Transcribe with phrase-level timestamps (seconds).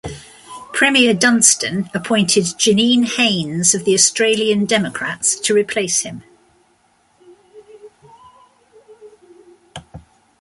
[0.73, 6.23] Premier Dunstan appointed Janine Haines of the Australian Democrats to replace him.